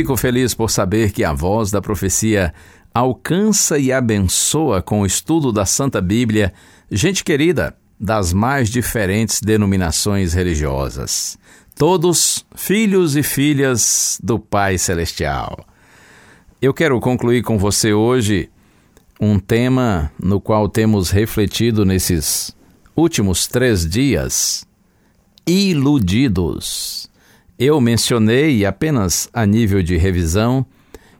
Fico 0.00 0.16
feliz 0.16 0.54
por 0.54 0.70
saber 0.70 1.12
que 1.12 1.22
a 1.22 1.34
voz 1.34 1.70
da 1.70 1.82
profecia 1.82 2.54
alcança 2.94 3.78
e 3.78 3.92
abençoa 3.92 4.80
com 4.80 5.02
o 5.02 5.06
estudo 5.06 5.52
da 5.52 5.66
Santa 5.66 6.00
Bíblia 6.00 6.54
gente 6.90 7.22
querida 7.22 7.76
das 8.00 8.32
mais 8.32 8.70
diferentes 8.70 9.42
denominações 9.42 10.32
religiosas. 10.32 11.38
Todos 11.76 12.46
filhos 12.54 13.14
e 13.14 13.22
filhas 13.22 14.18
do 14.22 14.38
Pai 14.38 14.78
Celestial. 14.78 15.66
Eu 16.62 16.72
quero 16.72 16.98
concluir 16.98 17.42
com 17.42 17.58
você 17.58 17.92
hoje 17.92 18.48
um 19.20 19.38
tema 19.38 20.10
no 20.18 20.40
qual 20.40 20.66
temos 20.66 21.10
refletido 21.10 21.84
nesses 21.84 22.56
últimos 22.96 23.46
três 23.46 23.86
dias: 23.86 24.66
iludidos. 25.46 27.09
Eu 27.62 27.78
mencionei, 27.78 28.64
apenas 28.64 29.28
a 29.34 29.44
nível 29.44 29.82
de 29.82 29.94
revisão, 29.98 30.64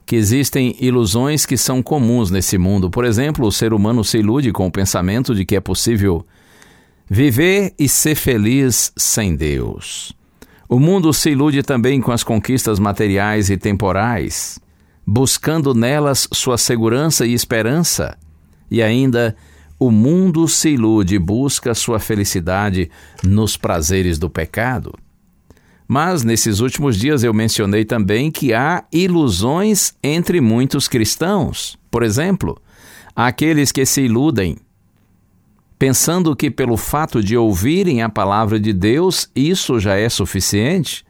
que 0.06 0.16
existem 0.16 0.74
ilusões 0.80 1.44
que 1.44 1.54
são 1.54 1.82
comuns 1.82 2.30
nesse 2.30 2.56
mundo. 2.56 2.88
Por 2.88 3.04
exemplo, 3.04 3.46
o 3.46 3.52
ser 3.52 3.74
humano 3.74 4.02
se 4.02 4.16
ilude 4.16 4.50
com 4.50 4.66
o 4.66 4.72
pensamento 4.72 5.34
de 5.34 5.44
que 5.44 5.54
é 5.54 5.60
possível 5.60 6.24
viver 7.06 7.74
e 7.78 7.86
ser 7.86 8.14
feliz 8.14 8.90
sem 8.96 9.36
Deus. 9.36 10.14
O 10.66 10.80
mundo 10.80 11.12
se 11.12 11.28
ilude 11.28 11.62
também 11.62 12.00
com 12.00 12.10
as 12.10 12.24
conquistas 12.24 12.78
materiais 12.78 13.50
e 13.50 13.58
temporais, 13.58 14.58
buscando 15.06 15.74
nelas 15.74 16.26
sua 16.32 16.56
segurança 16.56 17.26
e 17.26 17.34
esperança. 17.34 18.16
E 18.70 18.82
ainda, 18.82 19.36
o 19.78 19.90
mundo 19.90 20.48
se 20.48 20.70
ilude 20.70 21.16
e 21.16 21.18
busca 21.18 21.74
sua 21.74 21.98
felicidade 21.98 22.90
nos 23.22 23.58
prazeres 23.58 24.18
do 24.18 24.30
pecado. 24.30 24.94
Mas 25.92 26.22
nesses 26.22 26.60
últimos 26.60 26.96
dias 26.96 27.24
eu 27.24 27.34
mencionei 27.34 27.84
também 27.84 28.30
que 28.30 28.54
há 28.54 28.84
ilusões 28.92 29.92
entre 30.00 30.40
muitos 30.40 30.86
cristãos. 30.86 31.76
Por 31.90 32.04
exemplo, 32.04 32.62
aqueles 33.12 33.72
que 33.72 33.84
se 33.84 34.02
iludem, 34.02 34.56
pensando 35.76 36.36
que 36.36 36.48
pelo 36.48 36.76
fato 36.76 37.20
de 37.20 37.36
ouvirem 37.36 38.02
a 38.02 38.08
palavra 38.08 38.60
de 38.60 38.72
Deus, 38.72 39.28
isso 39.34 39.80
já 39.80 39.96
é 39.96 40.08
suficiente. 40.08 41.04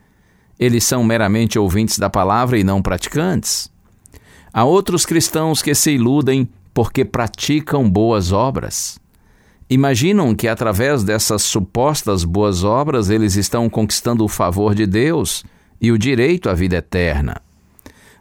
Eles 0.59 0.83
são 0.83 1.05
meramente 1.05 1.59
ouvintes 1.59 1.99
da 1.99 2.09
palavra 2.09 2.59
e 2.59 2.65
não 2.65 2.81
praticantes. 2.81 3.71
Há 4.51 4.65
outros 4.65 5.05
cristãos 5.05 5.61
que 5.61 5.75
se 5.75 5.91
iludem 5.91 6.49
porque 6.73 7.05
praticam 7.05 7.87
boas 7.87 8.33
obras. 8.33 8.99
Imaginam 9.73 10.35
que 10.35 10.49
através 10.49 11.05
dessas 11.05 11.43
supostas 11.43 12.25
boas 12.25 12.65
obras 12.65 13.09
eles 13.09 13.37
estão 13.37 13.71
conquistando 13.71 14.25
o 14.25 14.29
favor 14.29 14.75
de 14.75 14.85
Deus 14.85 15.45
e 15.81 15.93
o 15.93 15.99
direito 15.99 16.51
à 16.51 16.55
vida 16.55 16.79
eterna. 16.79 17.41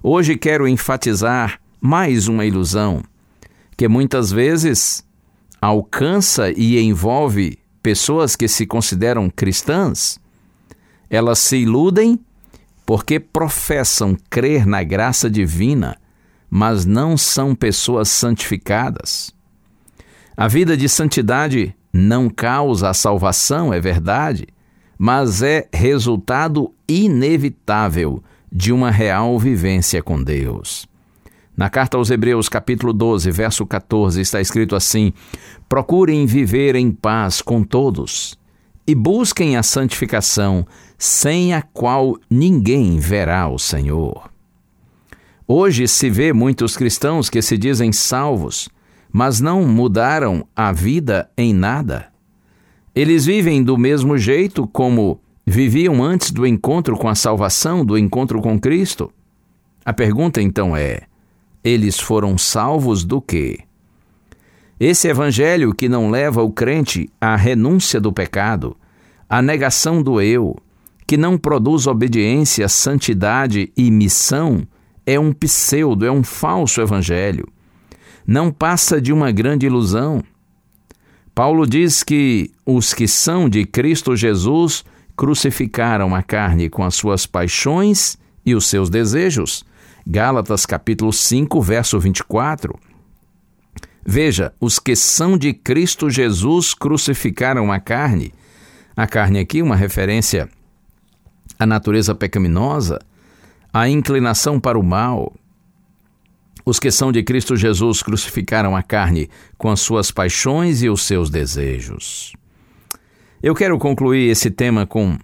Hoje 0.04 0.38
quero 0.38 0.68
enfatizar 0.68 1.60
mais 1.82 2.28
uma 2.28 2.46
ilusão 2.46 3.02
que 3.76 3.88
muitas 3.88 4.32
vezes 4.32 5.04
alcança 5.60 6.52
e 6.52 6.80
envolve 6.80 7.58
pessoas 7.82 8.36
que 8.36 8.48
se 8.48 8.68
consideram 8.68 9.28
cristãs. 9.28 10.20
Elas 11.10 11.40
se 11.40 11.58
iludem 11.58 12.20
porque 12.86 13.20
professam 13.20 14.16
crer 14.30 14.68
na 14.68 14.84
graça 14.84 15.28
divina, 15.28 15.98
mas 16.48 16.86
não 16.86 17.18
são 17.18 17.56
pessoas 17.56 18.08
santificadas. 18.08 19.34
A 20.40 20.48
vida 20.48 20.78
de 20.78 20.88
santidade 20.88 21.76
não 21.92 22.30
causa 22.30 22.90
a 22.90 22.94
salvação, 22.94 23.74
é 23.74 23.82
verdade, 23.82 24.48
mas 24.98 25.42
é 25.42 25.68
resultado 25.74 26.74
inevitável 26.88 28.24
de 28.50 28.72
uma 28.72 28.90
real 28.90 29.38
vivência 29.38 30.02
com 30.02 30.24
Deus. 30.24 30.88
Na 31.58 31.70
carta 31.70 31.98
aos 31.98 32.10
Hebreus, 32.10 32.48
capítulo 32.48 32.94
12, 32.94 33.30
verso 33.32 33.66
14, 33.66 34.22
está 34.22 34.40
escrito 34.40 34.78
assim: 34.78 35.12
Procurem 35.68 36.26
viver 36.26 36.74
em 36.74 36.90
paz 36.90 37.42
com 37.42 37.62
todos 37.62 38.40
e 38.88 38.96
busquem 38.96 39.58
a 39.58 39.62
santificação, 39.62 40.66
sem 40.98 41.54
a 41.54 41.62
qual 41.62 42.16
ninguém 42.30 42.98
verá 42.98 43.50
o 43.50 43.60
Senhor. 43.60 44.32
Hoje 45.46 45.86
se 45.86 46.10
vê 46.10 46.32
muitos 46.32 46.78
cristãos 46.78 47.30
que 47.30 47.42
se 47.42 47.58
dizem 47.58 47.92
salvos, 47.92 48.70
mas 49.12 49.40
não 49.40 49.66
mudaram 49.66 50.48
a 50.56 50.72
vida 50.72 51.30
em 51.38 51.54
nada. 51.54 52.08
Eles 52.96 53.26
vivem 53.26 53.64
do 53.64 53.78
mesmo 53.78 54.18
jeito 54.18 54.68
como 54.68 55.20
viviam 55.46 56.04
antes 56.04 56.32
do 56.32 56.46
encontro 56.46 56.96
com 56.96 57.08
a 57.08 57.16
salvação, 57.16 57.84
do 57.84 57.98
encontro 57.98 58.42
com 58.42 58.60
Cristo. 58.60 59.12
A 59.84 59.92
pergunta 59.92 60.42
então 60.42 60.76
é: 60.76 61.02
eles 61.64 62.00
foram 62.00 62.38
salvos 62.38 63.04
do 63.04 63.20
quê? 63.20 63.60
Esse 64.80 65.08
evangelho 65.08 65.74
que 65.74 65.90
não 65.90 66.10
leva 66.10 66.42
o 66.42 66.52
crente 66.52 67.10
à 67.20 67.36
renúncia 67.36 68.00
do 68.00 68.14
pecado, 68.14 68.78
à 69.28 69.42
negação 69.42 70.02
do 70.02 70.22
eu, 70.22 70.56
que 71.06 71.18
não 71.18 71.38
produz 71.38 71.86
obediência, 71.86 72.70
santidade 72.70 73.74
e 73.76 73.92
missão, 73.92 74.66
é 75.06 75.20
um 75.20 75.34
pseudo, 75.34 76.06
é 76.06 76.12
um 76.12 76.24
falso 76.24 76.80
evangelho 76.80 77.48
não 78.26 78.52
passa 78.52 79.02
de 79.02 79.12
uma 79.12 79.32
grande 79.32 79.66
ilusão. 79.66 80.24
Paulo 81.34 81.66
diz 81.66 82.04
que 82.04 82.52
os 82.66 82.94
que 82.94 83.08
são 83.08 83.48
de 83.48 83.66
Cristo 83.66 84.16
Jesus 84.16 84.84
crucificaram 85.16 86.16
a 86.16 86.24
carne 86.24 86.70
com 86.70 86.84
as 86.84 86.96
suas 86.96 87.26
paixões 87.26 88.18
e 88.46 88.56
os 88.56 88.68
seus 88.68 88.90
desejos. 88.90 89.64
Gálatas 90.06 90.66
capítulo 90.66 91.14
5, 91.14 91.62
verso 91.62 92.00
24. 92.00 92.78
Veja, 94.06 94.54
os 94.60 94.80
que 94.80 94.96
são 94.96 95.38
de 95.38 95.54
Cristo 95.54 96.10
Jesus 96.10 96.74
crucificaram 96.74 97.72
a 97.72 97.80
carne. 97.80 98.34
A 98.96 99.06
carne 99.06 99.40
aqui 99.40 99.62
uma 99.62 99.76
referência 99.76 100.50
à 101.60 101.66
natureza 101.66 102.16
pecaminosa, 102.16 103.00
à 103.74 103.88
inclinação 103.88 104.60
para 104.60 104.80
o 104.80 104.84
mal, 104.84 105.34
os 106.70 106.80
que 106.80 106.92
são 106.92 107.12
de 107.12 107.24
Cristo 107.24 107.56
Jesus 107.56 108.04
crucificaram 108.04 108.76
a 108.76 108.84
carne 108.84 109.30
com 109.58 109.70
as 109.70 109.80
suas 109.80 110.12
paixões 110.12 110.84
e 110.84 110.90
os 110.90 111.02
seus 111.02 111.30
desejos. 111.30 112.34
Eu 113.42 113.56
quero 113.56 113.78
concluir 113.78 114.30
esse 114.30 114.52
tema 114.52 114.86
com 114.86 115.18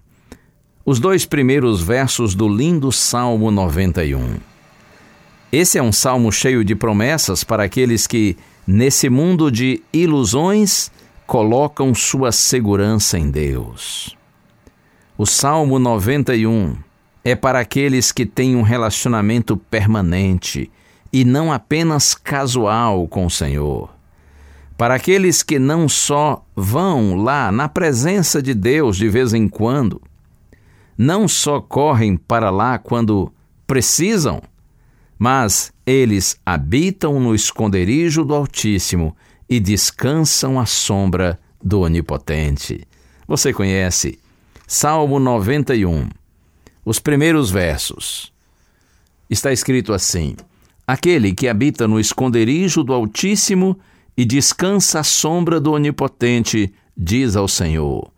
os 0.84 0.98
dois 0.98 1.24
primeiros 1.24 1.82
versos 1.82 2.34
do 2.34 2.48
lindo 2.48 2.90
Salmo 2.90 3.50
91. 3.50 4.36
Esse 5.52 5.78
é 5.78 5.82
um 5.82 5.92
salmo 5.92 6.32
cheio 6.32 6.64
de 6.64 6.74
promessas 6.74 7.44
para 7.44 7.64
aqueles 7.64 8.06
que 8.06 8.36
nesse 8.66 9.08
mundo 9.08 9.50
de 9.50 9.82
ilusões, 9.92 10.90
colocam 11.26 11.94
sua 11.94 12.32
segurança 12.32 13.18
em 13.18 13.30
Deus. 13.30 14.16
O 15.16 15.24
Salmo 15.24 15.78
91 15.78 16.76
é 17.24 17.34
para 17.34 17.60
aqueles 17.60 18.12
que 18.12 18.26
têm 18.26 18.54
um 18.56 18.62
relacionamento 18.62 19.56
permanente 19.56 20.70
e 21.16 21.24
não 21.24 21.50
apenas 21.50 22.14
casual 22.14 23.08
com 23.08 23.24
o 23.24 23.30
Senhor. 23.30 23.88
Para 24.76 24.96
aqueles 24.96 25.42
que 25.42 25.58
não 25.58 25.88
só 25.88 26.44
vão 26.54 27.16
lá 27.16 27.50
na 27.50 27.70
presença 27.70 28.42
de 28.42 28.52
Deus 28.52 28.98
de 28.98 29.08
vez 29.08 29.32
em 29.32 29.48
quando, 29.48 30.02
não 30.98 31.26
só 31.26 31.58
correm 31.58 32.18
para 32.18 32.50
lá 32.50 32.76
quando 32.76 33.32
precisam, 33.66 34.42
mas 35.18 35.72
eles 35.86 36.38
habitam 36.44 37.18
no 37.18 37.34
esconderijo 37.34 38.22
do 38.22 38.34
Altíssimo 38.34 39.16
e 39.48 39.58
descansam 39.58 40.60
à 40.60 40.66
sombra 40.66 41.40
do 41.64 41.80
Onipotente. 41.80 42.86
Você 43.26 43.54
conhece 43.54 44.18
Salmo 44.66 45.18
91, 45.18 46.10
os 46.84 46.98
primeiros 46.98 47.50
versos. 47.50 48.30
Está 49.30 49.50
escrito 49.50 49.94
assim: 49.94 50.36
Aquele 50.86 51.34
que 51.34 51.48
habita 51.48 51.88
no 51.88 51.98
esconderijo 51.98 52.84
do 52.84 52.92
Altíssimo 52.94 53.76
e 54.16 54.24
descansa 54.24 55.00
à 55.00 55.02
sombra 55.02 55.60
do 55.60 55.72
Onipotente, 55.72 56.72
diz 56.96 57.34
ao 57.34 57.48
Senhor: 57.48 58.12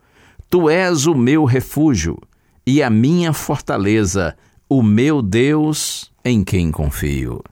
Tu 0.50 0.68
és 0.68 1.06
o 1.06 1.14
meu 1.14 1.44
refúgio 1.44 2.18
e 2.66 2.82
a 2.82 2.90
minha 2.90 3.32
fortaleza, 3.32 4.36
o 4.68 4.82
meu 4.82 5.22
Deus 5.22 6.12
em 6.22 6.44
quem 6.44 6.70
confio. 6.70 7.42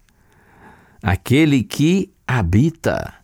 Aquele 1.02 1.62
que 1.62 2.10
habita. 2.26 3.14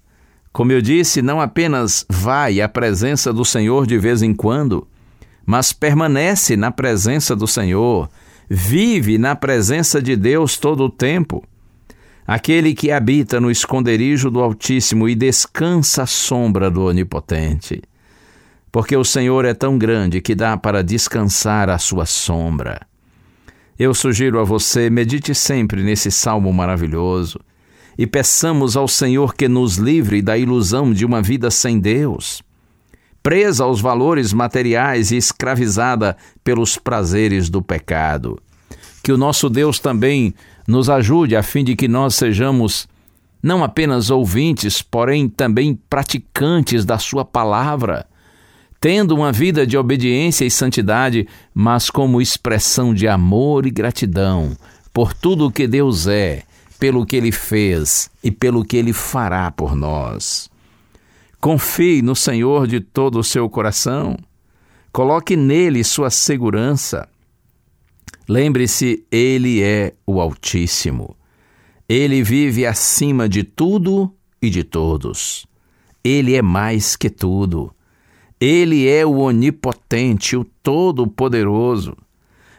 Como 0.51 0.73
eu 0.73 0.81
disse, 0.81 1.21
não 1.21 1.41
apenas 1.41 2.07
vai 2.09 2.61
à 2.61 2.69
presença 2.69 3.33
do 3.33 3.45
Senhor 3.45 3.87
de 3.87 3.99
vez 3.99 4.23
em 4.23 4.35
quando, 4.35 4.87
mas 5.45 5.73
permanece 5.73 6.57
na 6.57 6.71
presença 6.71 7.35
do 7.35 7.47
Senhor, 7.47 8.09
vive 8.49 9.19
na 9.19 9.35
presença 9.35 10.01
de 10.01 10.15
Deus 10.17 10.57
todo 10.57 10.85
o 10.85 10.91
tempo. 10.91 11.43
Aquele 12.27 12.75
que 12.75 12.93
habita 12.93 13.41
no 13.41 13.51
esconderijo 13.51 14.31
do 14.31 14.41
Altíssimo 14.41 15.09
e 15.09 15.15
descansa 15.15 16.05
à 16.05 16.07
sombra 16.07 16.71
do 16.71 16.85
Onipotente 16.85 17.83
porque 18.73 18.97
o 18.97 19.05
Senhor 19.05 19.45
é 19.45 19.53
tão 19.53 19.77
grande 19.77 20.23
que 20.23 20.35
dá 20.35 20.57
para 20.57 20.83
descansar 20.83 21.69
à 21.69 21.77
sua 21.79 22.07
sombra. 22.07 22.81
Eu 23.79 23.93
sugiro 23.93 24.41
a 24.41 24.45
você, 24.45 24.89
medite 24.89 25.35
sempre 25.35 25.83
nesse 25.83 26.11
salmo 26.11 26.51
maravilhoso 26.53 27.39
e 27.99 28.07
peçamos 28.07 28.75
ao 28.75 28.89
Senhor 28.89 29.35
que 29.35 29.47
nos 29.47 29.77
livre 29.77 30.23
da 30.23 30.39
ilusão 30.39 30.91
de 30.91 31.05
uma 31.05 31.21
vida 31.21 31.51
sem 31.51 31.79
Deus, 31.79 32.43
presa 33.23 33.65
aos 33.65 33.83
valores 33.83 34.33
materiais 34.33 35.11
e 35.11 35.19
escravizada 35.19 36.17
pelos 36.43 36.79
prazeres 36.79 37.51
do 37.51 37.61
pecado. 37.61 38.41
Que 39.03 39.13
o 39.13 39.19
nosso 39.19 39.51
Deus 39.51 39.79
também 39.79 40.33
nos 40.67 40.89
ajude 40.89 41.37
a 41.37 41.43
fim 41.43 41.65
de 41.65 41.77
que 41.77 41.89
nós 41.89 42.15
sejamos 42.15 42.89
não 43.43 43.65
apenas 43.65 44.11
ouvintes, 44.11 44.83
porém 44.83 45.29
também 45.29 45.75
praticantes 45.89 46.85
da 46.85 46.99
Sua 46.99 47.25
palavra 47.25 48.07
tendo 48.83 49.15
uma 49.15 49.31
vida 49.31 49.65
de 49.65 49.79
obediência 49.79 50.45
e 50.45 50.51
santidade, 50.51 51.29
mas 51.55 51.89
como 51.89 52.21
expressão 52.21 52.93
de 52.93 53.07
amor 53.07 53.65
e 53.65 53.71
gratidão 53.71 54.57
por 54.93 55.15
tudo 55.15 55.47
o 55.47 55.53
que 55.53 55.69
Deus 55.69 56.09
é, 56.09 56.43
pelo 56.81 57.07
que 57.07 57.15
Ele 57.15 57.31
fez 57.31 58.11
e 58.25 58.33
pelo 58.33 58.65
que 58.65 58.77
Ele 58.77 58.93
fará 58.93 59.53
por 59.53 59.77
nós. 59.77 60.51
Confie 61.41 62.03
no 62.03 62.17
Senhor 62.17 62.67
de 62.67 62.81
todo 62.81 63.21
o 63.21 63.25
seu 63.25 63.49
coração, 63.49 64.17
coloque 64.93 65.37
nele 65.37 65.85
sua 65.85 66.11
segurança. 66.11 67.09
Lembre-se, 68.33 69.05
Ele 69.13 69.63
é 69.63 69.93
o 70.07 70.19
Altíssimo. 70.19 71.15
Ele 71.87 72.23
vive 72.23 72.65
acima 72.65 73.29
de 73.29 73.45
tudo 73.45 74.11
e 74.41 74.49
de 74.49 74.65
todos. 74.65 75.47
Ele 76.03 76.35
é 76.35 76.41
mais 76.41 76.97
que 76.97 77.11
tudo. 77.11 77.71
Ele 78.41 78.89
é 78.89 79.05
o 79.05 79.19
onipotente, 79.19 80.35
o 80.35 80.45
todo-poderoso. 80.63 81.95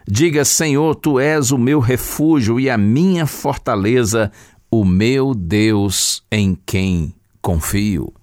Diga, 0.07 0.45
Senhor, 0.45 0.93
tu 0.93 1.19
és 1.19 1.49
o 1.49 1.57
meu 1.57 1.79
refúgio 1.79 2.59
e 2.59 2.69
a 2.69 2.77
minha 2.77 3.25
fortaleza, 3.25 4.31
o 4.69 4.85
meu 4.85 5.33
Deus 5.33 6.23
em 6.31 6.55
quem 6.67 7.15
confio. 7.41 8.13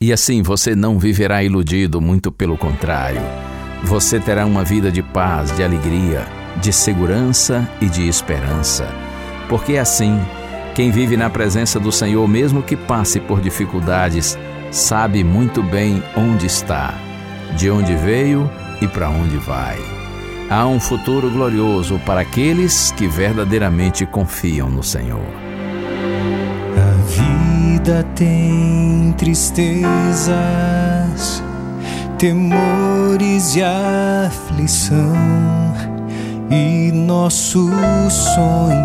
E 0.00 0.10
assim 0.10 0.40
você 0.40 0.74
não 0.74 0.98
viverá 0.98 1.44
iludido, 1.44 2.00
muito 2.00 2.32
pelo 2.32 2.56
contrário. 2.56 3.20
Você 3.84 4.18
terá 4.18 4.46
uma 4.46 4.64
vida 4.64 4.90
de 4.90 5.02
paz, 5.02 5.54
de 5.54 5.62
alegria, 5.62 6.26
de 6.60 6.72
segurança 6.72 7.68
e 7.80 7.86
de 7.86 8.06
esperança. 8.08 8.88
Porque 9.48 9.76
assim, 9.76 10.20
quem 10.74 10.90
vive 10.90 11.16
na 11.16 11.28
presença 11.28 11.78
do 11.78 11.92
Senhor, 11.92 12.26
mesmo 12.26 12.62
que 12.62 12.76
passe 12.76 13.20
por 13.20 13.40
dificuldades, 13.40 14.38
sabe 14.70 15.22
muito 15.22 15.62
bem 15.62 16.02
onde 16.16 16.46
está, 16.46 16.94
de 17.56 17.70
onde 17.70 17.94
veio 17.94 18.50
e 18.80 18.88
para 18.88 19.10
onde 19.10 19.36
vai. 19.36 19.78
Há 20.48 20.66
um 20.66 20.80
futuro 20.80 21.30
glorioso 21.30 21.98
para 22.04 22.20
aqueles 22.20 22.90
que 22.92 23.06
verdadeiramente 23.06 24.04
confiam 24.04 24.68
no 24.68 24.82
Senhor. 24.82 25.24
A 26.76 26.92
vida 27.04 28.04
tem 28.14 29.14
tristezas, 29.16 29.82
temores 32.18 33.56
e 33.56 33.62
aflição, 33.62 35.14
e 36.52 36.92
nossos 36.92 37.72
sonhos 38.12 38.82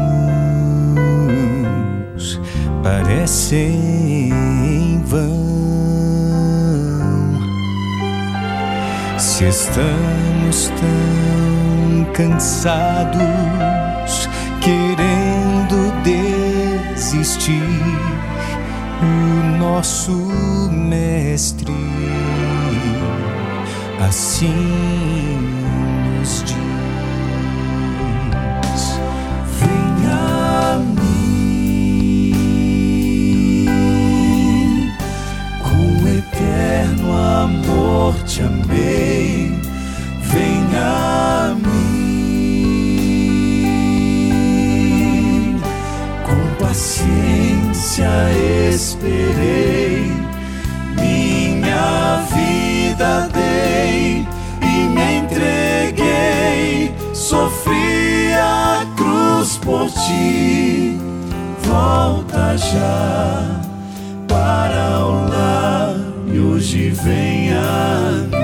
parecem 2.82 4.30
em 4.32 5.04
vão. 5.04 5.36
Se 9.18 9.44
estamos 9.50 10.72
tão 10.80 12.06
cansados, 12.14 13.20
querendo 14.62 15.92
desistir, 16.04 17.62
o 19.02 19.58
nosso 19.60 20.14
Mestre 20.72 21.76
assim 24.00 24.54
nos 26.18 26.44
diz: 26.44 26.67
para 64.28 65.06
o 65.06 65.30
lar 65.30 65.96
e 66.34 66.40
hoje 66.40 66.90
venha. 66.90 68.37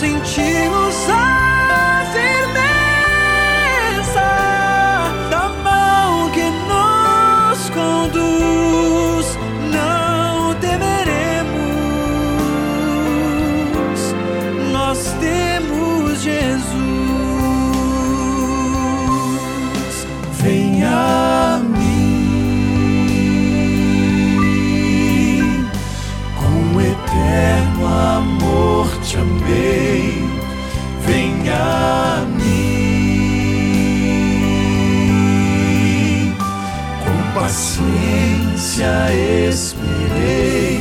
sentimos 0.00 0.96
a 1.10 2.06
firmeza 2.10 3.20
da 5.28 5.48
mão 5.62 6.30
que 6.30 6.48
nos 6.70 7.68
conduz. 7.68 9.36
Não 9.70 10.54
temeremos, 10.54 11.60
nós 14.72 15.14
temos 15.20 16.22
Jesus. 16.22 17.09
Paciência 38.80 39.12
esperei, 39.48 40.80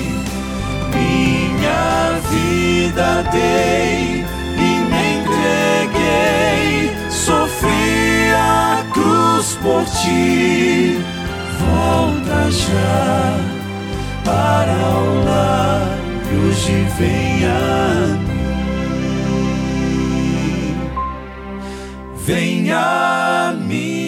minha 0.93 2.19
vida 2.29 3.23
dei 3.31 4.23
e 4.55 4.69
me 4.89 5.03
entreguei, 5.19 6.71
sofri 7.09 8.31
a 8.33 8.85
cruz 8.93 9.57
por 9.61 9.83
ti. 10.01 10.97
Volta 11.59 12.49
já 12.49 13.37
para 14.23 14.73
o 14.73 15.25
lar 15.25 15.87
e 16.31 16.35
hoje 16.37 16.77
venha 16.97 17.57
a 17.91 18.07
mim. 18.17 18.47
Venha 22.15 22.79
a 22.79 23.53
mim. 23.53 23.98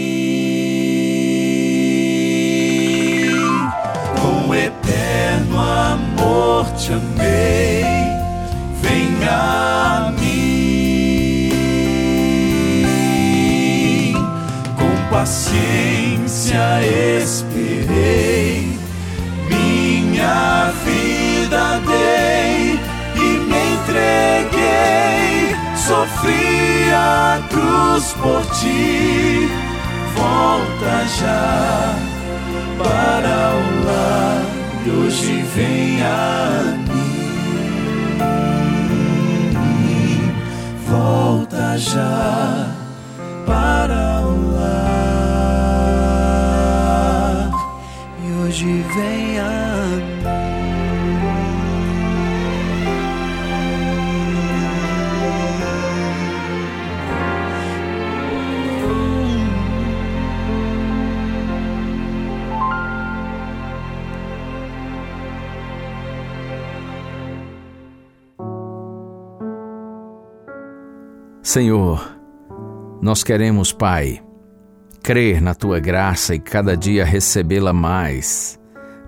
Te. 7.00 8.20
Venha 8.82 9.32
a 9.32 10.12
mim. 10.12 10.32
Com 14.78 14.94
paciência 15.10 16.82
esperei 17.22 18.72
minha 20.22 20.72
vida 20.84 21.80
dei 21.86 22.80
e 23.16 23.28
me 23.48 23.62
entreguei, 23.76 25.56
sofri 25.76 26.92
a 26.94 27.42
cruz 27.50 28.14
por 28.22 28.44
ti. 28.58 29.50
Volta 30.16 30.94
já 31.20 31.96
para 32.78 33.36
o 33.56 33.71
e 34.86 34.90
hoje 34.90 35.44
vem 35.56 36.02
a 36.02 36.78
mim. 36.78 37.12
Volta 40.88 41.78
já 41.78 42.68
para 43.46 44.22
o 44.22 44.54
lar 44.54 45.12
e 48.24 48.32
hoje 48.42 48.86
vem 48.96 49.40
a 49.40 49.71
Senhor, 71.52 72.18
nós 73.02 73.26
queremos, 73.26 73.74
Pai, 73.74 74.22
crer 75.04 75.42
na 75.42 75.54
tua 75.54 75.82
graça 75.82 76.34
e 76.34 76.40
cada 76.40 76.78
dia 76.78 77.04
recebê-la 77.04 77.74
mais, 77.74 78.58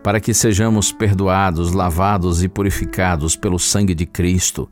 para 0.04 0.20
que 0.20 0.34
sejamos 0.34 0.92
perdoados, 0.92 1.72
lavados 1.72 2.44
e 2.44 2.50
purificados 2.50 3.38
pelo 3.38 3.58
sangue 3.58 3.96
de 3.96 4.06
Cristo. 4.06 4.70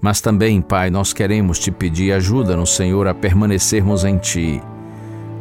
Mas 0.00 0.20
também, 0.20 0.62
Pai, 0.62 0.88
nós 0.88 1.12
queremos 1.12 1.58
te 1.58 1.72
pedir 1.72 2.12
ajuda 2.12 2.56
no 2.56 2.64
Senhor 2.64 3.08
a 3.08 3.14
permanecermos 3.14 4.04
em 4.04 4.16
Ti, 4.16 4.62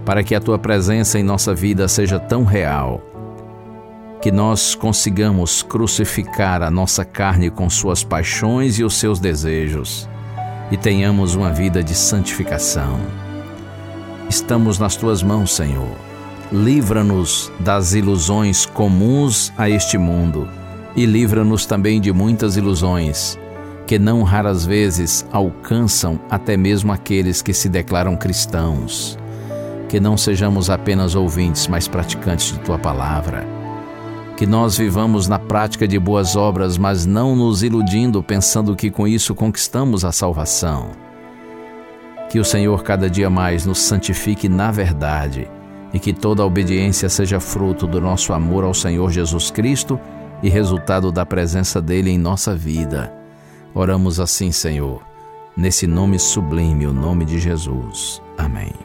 para 0.04 0.24
que 0.24 0.34
a 0.34 0.40
Tua 0.40 0.58
presença 0.58 1.20
em 1.20 1.24
nossa 1.24 1.54
vida 1.54 1.88
seja 1.88 2.20
tão 2.20 2.44
real, 2.44 3.04
que 4.20 4.32
nós 4.32 4.74
consigamos 4.74 5.62
crucificar 5.62 6.64
a 6.64 6.72
nossa 6.72 7.06
carne 7.06 7.52
com 7.52 7.70
suas 7.70 8.04
paixões 8.04 8.80
e 8.80 8.84
os 8.84 8.96
seus 8.96 9.20
desejos 9.20 10.10
e 10.72 10.78
tenhamos 10.78 11.36
uma 11.36 11.52
vida 11.52 11.84
de 11.84 11.94
santificação. 11.94 13.00
Estamos 14.30 14.80
nas 14.80 14.96
tuas 14.96 15.22
mãos, 15.22 15.56
Senhor. 15.56 15.96
Livra-nos 16.52 17.52
das 17.60 17.94
ilusões 17.94 18.66
comuns 18.66 19.52
a 19.58 19.70
este 19.70 19.98
mundo 19.98 20.48
e 20.96 21.06
livra-nos 21.06 21.66
também 21.66 22.00
de 22.00 22.12
muitas 22.12 22.58
ilusões 22.58 23.38
que 23.86 24.00
não 24.00 24.24
raras 24.24 24.66
vezes 24.66 25.26
alcançam 25.32 26.20
até 26.30 26.58
mesmo 26.58 26.92
aqueles 26.92 27.42
que 27.42 27.54
se 27.54 27.70
declaram 27.70 28.16
cristãos. 28.16 29.18
Que 29.88 30.00
não 30.00 30.18
sejamos 30.18 30.70
apenas 30.70 31.14
ouvintes, 31.14 31.68
mas 31.68 31.88
praticantes 31.88 32.52
de 32.52 32.60
tua 32.60 32.80
palavra 32.80 33.55
que 34.38 34.46
nós 34.46 34.78
vivamos 34.78 35.28
na 35.28 35.40
prática 35.40 35.88
de 35.88 35.98
boas 35.98 36.36
obras, 36.36 36.78
mas 36.78 37.06
não 37.06 37.36
nos 37.36 37.64
iludindo 37.64 38.22
pensando 38.22 38.76
que 38.76 38.92
com 38.92 39.08
isso 39.08 39.34
conquistamos 39.34 40.04
a 40.04 40.12
salvação. 40.12 40.90
Que 42.30 42.40
o 42.40 42.44
Senhor 42.44 42.84
cada 42.84 43.10
dia 43.10 43.30
mais 43.30 43.66
nos 43.66 43.80
santifique 43.80 44.50
na 44.50 44.72
verdade 44.72 45.50
e 45.94 46.00
que 46.00 46.12
toda 46.12 46.44
a 46.44 46.46
obediência 46.46 47.08
seja 47.08 47.40
fruto 47.40 47.88
do 47.88 48.02
nosso 48.02 48.34
amor 48.34 48.66
ao 48.66 48.74
Senhor 48.74 49.10
Jesus 49.10 49.50
Cristo 49.50 49.98
e 50.44 50.50
resultado 50.50 51.12
da 51.12 51.26
presença 51.26 51.82
dele 51.82 52.10
em 52.10 52.18
nossa 52.18 52.54
vida. 52.54 53.14
Oramos 53.74 54.20
assim, 54.20 54.52
Senhor, 54.52 55.02
nesse 55.56 55.88
nome 55.88 56.20
sublime, 56.20 56.86
o 56.86 56.94
nome 56.94 57.24
de 57.24 57.40
Jesus. 57.40 58.22
Amém. 58.38 58.85